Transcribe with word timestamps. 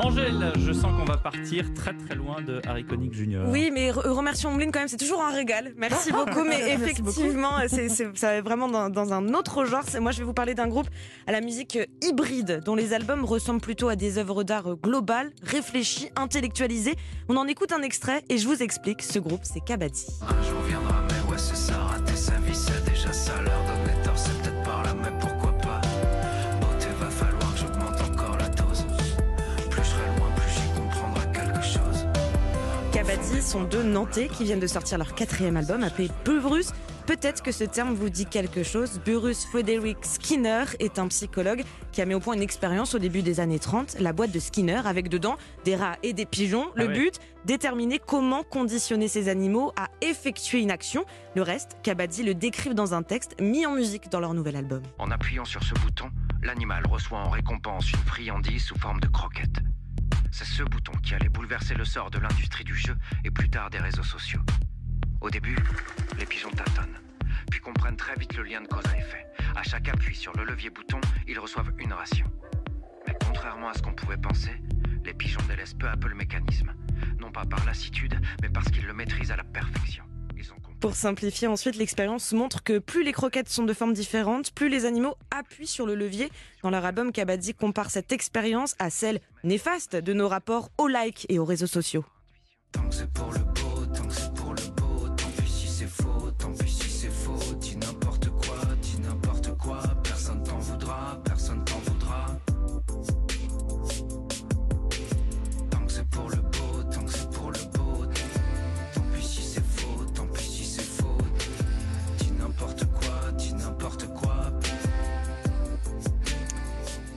Angèle, 0.00 0.52
je 0.58 0.72
sens 0.72 0.92
qu'on 0.96 1.04
va 1.04 1.16
partir 1.16 1.74
très 1.74 1.92
très 1.92 2.14
loin 2.14 2.40
de 2.40 2.60
Harry 2.66 2.84
Connick 2.84 3.12
Jr. 3.14 3.42
Oui, 3.48 3.70
mais 3.72 3.90
re- 3.90 4.08
remercions 4.08 4.50
Omeline 4.50 4.70
quand 4.70 4.78
même, 4.78 4.88
c'est 4.88 4.96
toujours 4.96 5.22
un 5.22 5.32
régal. 5.32 5.72
Merci 5.76 6.12
beaucoup, 6.12 6.44
mais 6.44 6.72
effectivement, 6.72 7.52
c'est, 7.66 7.88
ça 7.88 8.06
va 8.34 8.40
vraiment 8.40 8.68
dans, 8.68 8.88
dans 8.90 9.12
un 9.12 9.34
autre 9.34 9.64
genre. 9.64 9.82
C'est- 9.86 9.98
Moi, 10.00 10.12
je 10.12 10.18
vais 10.18 10.24
vous 10.24 10.32
parler 10.34 10.54
d'un 10.54 10.68
groupe 10.68 10.88
à 11.26 11.32
la 11.32 11.40
musique 11.40 11.76
euh, 11.76 11.86
hybride, 12.02 12.62
dont 12.64 12.74
les 12.76 12.92
albums 12.92 13.24
ressemblent 13.24 13.60
plutôt 13.60 13.88
à 13.88 13.96
des 13.96 14.18
œuvres 14.18 14.44
d'art 14.44 14.70
euh, 14.70 14.76
globales, 14.76 15.30
réfléchies, 15.42 16.10
intellectualisées. 16.16 16.94
On 17.28 17.36
en 17.36 17.46
écoute 17.46 17.72
un 17.72 17.82
extrait 17.82 18.22
et 18.28 18.38
je 18.38 18.46
vous 18.46 18.62
explique. 18.62 19.02
Ce 19.02 19.18
groupe, 19.18 19.40
c'est 19.42 19.60
Kabaddi. 19.60 20.06
Un 20.22 20.42
Kabaddi 32.98 33.40
sont 33.42 33.62
deux 33.62 33.84
Nantais 33.84 34.26
qui 34.26 34.42
viennent 34.42 34.58
de 34.58 34.66
sortir 34.66 34.98
leur 34.98 35.14
quatrième 35.14 35.56
album 35.56 35.84
appelé 35.84 36.10
Burrus. 36.24 36.72
Peut-être 37.06 37.44
que 37.44 37.52
ce 37.52 37.62
terme 37.62 37.94
vous 37.94 38.10
dit 38.10 38.26
quelque 38.26 38.64
chose. 38.64 39.00
Burrus 39.04 39.46
Frederick 39.46 39.98
Skinner 40.02 40.64
est 40.80 40.98
un 40.98 41.06
psychologue 41.06 41.62
qui 41.92 42.02
a 42.02 42.06
mis 42.06 42.14
au 42.14 42.18
point 42.18 42.34
une 42.34 42.42
expérience 42.42 42.96
au 42.96 42.98
début 42.98 43.22
des 43.22 43.38
années 43.38 43.60
30, 43.60 44.00
la 44.00 44.12
boîte 44.12 44.32
de 44.32 44.40
Skinner, 44.40 44.80
avec 44.84 45.08
dedans 45.10 45.36
des 45.64 45.76
rats 45.76 45.94
et 46.02 46.12
des 46.12 46.26
pigeons. 46.26 46.72
Le 46.74 46.86
Ah 46.86 46.88
ouais. 46.88 46.92
but, 46.94 47.20
déterminer 47.44 48.00
comment 48.04 48.42
conditionner 48.42 49.06
ces 49.06 49.28
animaux 49.28 49.72
à 49.76 49.86
effectuer 50.00 50.58
une 50.60 50.72
action. 50.72 51.04
Le 51.36 51.42
reste, 51.42 51.76
Kabaddi 51.84 52.24
le 52.24 52.34
décrivent 52.34 52.74
dans 52.74 52.94
un 52.94 53.04
texte 53.04 53.40
mis 53.40 53.64
en 53.64 53.76
musique 53.76 54.10
dans 54.10 54.18
leur 54.18 54.34
nouvel 54.34 54.56
album. 54.56 54.82
En 54.98 55.12
appuyant 55.12 55.44
sur 55.44 55.62
ce 55.62 55.74
bouton, 55.74 56.10
l'animal 56.42 56.82
reçoit 56.90 57.20
en 57.20 57.30
récompense 57.30 57.92
une 57.92 57.98
friandise 58.00 58.64
sous 58.64 58.76
forme 58.80 58.98
de 58.98 59.06
croquette. 59.06 59.60
C'est 60.30 60.44
ce 60.44 60.62
bouton 60.62 60.92
qui 61.02 61.14
allait 61.14 61.28
bouleverser 61.28 61.74
le 61.74 61.84
sort 61.84 62.10
de 62.10 62.18
l'industrie 62.18 62.64
du 62.64 62.74
jeu 62.74 62.94
et 63.24 63.30
plus 63.30 63.48
tard 63.48 63.70
des 63.70 63.78
réseaux 63.78 64.02
sociaux. 64.02 64.40
Au 65.20 65.30
début, 65.30 65.56
les 66.18 66.26
pigeons 66.26 66.50
tâtonnent, 66.50 66.98
puis 67.50 67.60
comprennent 67.60 67.96
très 67.96 68.14
vite 68.14 68.36
le 68.36 68.44
lien 68.44 68.60
de 68.60 68.68
cause 68.68 68.86
à 68.86 68.96
effet. 68.96 69.26
À 69.56 69.62
chaque 69.62 69.88
appui 69.88 70.14
sur 70.14 70.32
le 70.36 70.44
levier 70.44 70.70
bouton, 70.70 71.00
ils 71.26 71.38
reçoivent 71.38 71.72
une 71.78 71.92
ration. 71.92 72.26
Mais 73.06 73.14
contrairement 73.24 73.70
à 73.70 73.74
ce 73.74 73.82
qu'on 73.82 73.94
pouvait 73.94 74.16
penser, 74.16 74.62
les 75.04 75.14
pigeons 75.14 75.40
délaissent 75.48 75.74
peu 75.74 75.88
à 75.88 75.96
peu 75.96 76.08
le 76.08 76.14
mécanisme. 76.14 76.72
Non 77.18 77.32
pas 77.32 77.46
par 77.46 77.64
lassitude, 77.64 78.20
mais 78.42 78.48
parce 78.48 78.70
qu'ils 78.70 78.86
le 78.86 78.94
Pour 80.80 80.94
simplifier 80.94 81.48
ensuite, 81.48 81.74
l'expérience 81.74 82.32
montre 82.32 82.62
que 82.62 82.78
plus 82.78 83.02
les 83.02 83.12
croquettes 83.12 83.48
sont 83.48 83.64
de 83.64 83.72
formes 83.72 83.94
différentes, 83.94 84.52
plus 84.52 84.68
les 84.68 84.84
animaux 84.84 85.16
appuient 85.36 85.66
sur 85.66 85.86
le 85.86 85.96
levier. 85.96 86.30
Dans 86.62 86.70
leur 86.70 86.84
album, 86.84 87.10
Kabaddi 87.10 87.52
compare 87.52 87.90
cette 87.90 88.12
expérience 88.12 88.76
à 88.78 88.88
celle 88.88 89.20
néfaste 89.42 89.96
de 89.96 90.12
nos 90.12 90.28
rapports 90.28 90.70
aux 90.78 90.86
likes 90.86 91.26
et 91.28 91.40
aux 91.40 91.44
réseaux 91.44 91.66
sociaux. 91.66 92.04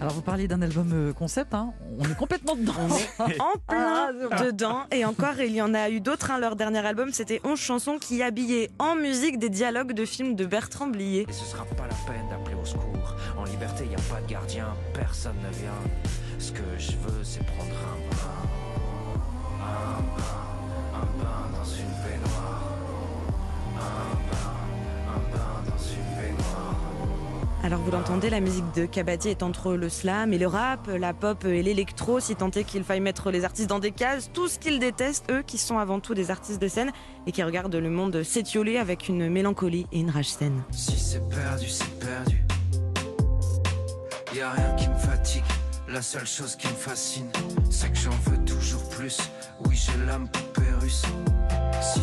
Alors 0.00 0.14
vous 0.14 0.22
parliez 0.22 0.48
d'un 0.48 0.62
album 0.62 0.90
euh, 0.94 1.12
concept, 1.12 1.52
hein 1.52 1.72
on 1.98 2.04
est 2.04 2.16
complètement 2.16 2.56
dedans. 2.56 2.72
En 3.18 3.58
plein 3.68 4.10
Ah, 4.30 4.42
dedans. 4.44 4.82
Et 4.90 5.04
encore, 5.04 5.38
il 5.40 5.52
y 5.52 5.60
en 5.60 5.74
a 5.74 5.90
eu 5.90 6.00
d'autres. 6.00 6.30
hein. 6.30 6.38
Leur 6.38 6.56
dernier 6.56 6.78
album, 6.78 7.10
c'était 7.12 7.40
11 7.44 7.58
chansons 7.58 7.98
qui 7.98 8.22
habillaient 8.22 8.70
en 8.78 8.94
musique 8.94 9.38
des 9.38 9.50
dialogues 9.50 9.92
de 9.92 10.04
films 10.06 10.36
de 10.36 10.46
Bertrand 10.46 10.86
Blier. 10.86 11.26
Et 11.28 11.32
ce 11.32 11.44
sera 11.44 11.64
pas 11.66 11.86
la 11.86 12.12
peine 12.12 12.26
d'appeler 12.30 12.56
au 12.60 12.64
secours. 12.64 13.14
En 13.36 13.44
liberté, 13.44 13.84
y 13.90 13.94
a 13.94 14.14
pas 14.14 14.20
de 14.22 14.26
gardien, 14.26 14.68
personne 14.94 15.36
ne 15.46 15.50
vient. 15.58 15.70
Ce 16.38 16.50
que 16.52 16.62
je 16.78 16.92
veux, 16.92 17.22
c'est 17.22 17.44
prendre 17.44 17.70
un 17.70 18.14
bain. 18.16 18.48
Alors 27.62 27.80
vous 27.80 27.90
l'entendez, 27.90 28.30
la 28.30 28.40
musique 28.40 28.64
de 28.74 28.86
Kabaddi 28.86 29.28
est 29.28 29.42
entre 29.42 29.74
le 29.74 29.90
slam 29.90 30.32
et 30.32 30.38
le 30.38 30.46
rap, 30.46 30.88
la 30.88 31.12
pop 31.12 31.44
et 31.44 31.62
l'électro, 31.62 32.18
si 32.18 32.34
tant 32.34 32.50
est 32.50 32.64
qu'il 32.64 32.84
faille 32.84 33.00
mettre 33.00 33.30
les 33.30 33.44
artistes 33.44 33.68
dans 33.68 33.78
des 33.78 33.90
cases, 33.90 34.30
tout 34.32 34.48
ce 34.48 34.58
qu'ils 34.58 34.78
détestent, 34.78 35.30
eux 35.30 35.42
qui 35.42 35.58
sont 35.58 35.78
avant 35.78 36.00
tout 36.00 36.14
des 36.14 36.30
artistes 36.30 36.60
de 36.60 36.68
scène 36.68 36.90
et 37.26 37.32
qui 37.32 37.42
regardent 37.42 37.76
le 37.76 37.90
monde 37.90 38.22
s'étioler 38.22 38.78
avec 38.78 39.08
une 39.08 39.28
mélancolie 39.28 39.86
et 39.92 40.00
une 40.00 40.08
rage 40.08 40.30
saine. 40.30 40.62
Si 40.70 40.98
c'est 40.98 41.28
perdu, 41.28 41.68
c'est 41.68 41.98
perdu. 41.98 42.42
Y 44.34 44.40
a 44.40 44.50
rien 44.52 44.74
qui 44.76 44.88
me 44.88 44.96
fatigue. 44.96 45.44
La 45.86 46.00
seule 46.00 46.26
chose 46.26 46.56
qui 46.56 46.68
me 46.68 46.72
fascine, 46.72 47.28
c'est 47.68 47.90
que 47.90 47.98
j'en 47.98 48.10
veux 48.30 48.42
toujours 48.44 48.88
plus. 48.88 49.18
Oui, 49.66 49.76
j'ai 49.76 50.06
l'âme 50.06 50.28
poupée 50.28 50.70
russe. 50.80 51.02
Si 51.82 52.00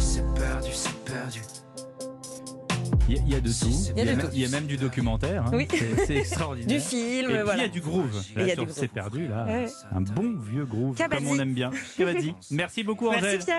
Il 3.10 3.16
y, 3.16 3.20
a- 3.20 3.22
il 3.26 3.32
y 3.32 3.36
a 3.36 3.40
de 3.42 3.50
tout. 3.50 3.68
Il 3.96 3.98
y 3.98 4.02
a 4.02 4.06
même- 4.16 4.20
tout. 4.20 4.28
il 4.34 4.40
y 4.42 4.46
a 4.46 4.50
même 4.50 4.66
du 4.66 4.78
documentaire. 4.78 5.44
hein. 5.46 5.52
Oui. 5.54 5.68
C'est- 6.06 6.16
extraordinaire. 6.18 6.68
Du 6.68 6.80
film, 6.80 7.02
Et 7.02 7.24
puis 7.26 7.34
il 7.36 7.42
voilà. 7.44 7.62
y 7.64 7.66
a 7.66 7.70
du 7.70 7.82
groove. 7.82 8.22
Il 8.36 8.44
Là, 8.46 8.54
sur 8.54 8.70
C'est 8.72 8.88
perdu 8.88 9.28
là. 9.28 9.46
Ouais. 9.46 9.68
Un 9.96 10.02
bon 10.02 10.36
vieux 10.40 10.66
groove 10.66 10.98
comme 10.98 11.28
on 11.28 11.40
aime 11.40 11.54
bien. 11.54 11.72
Merci 12.52 12.84
beaucoup 12.84 13.10
Merci 13.10 13.26
Angèle. 13.28 13.40
Pierre. 13.40 13.56